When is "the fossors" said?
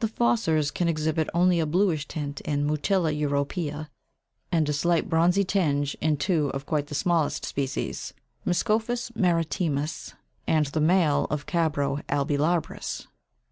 0.00-0.72